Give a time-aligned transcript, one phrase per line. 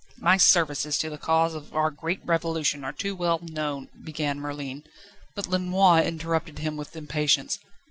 [0.17, 4.83] "My services to the cause of our great Revolution are too well known" began Merlin.
[5.35, 7.59] But Lenoir interrupted him with impatience.